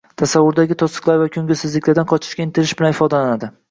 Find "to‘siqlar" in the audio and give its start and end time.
0.83-1.21